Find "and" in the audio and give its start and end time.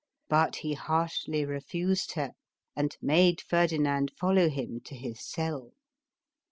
2.75-2.97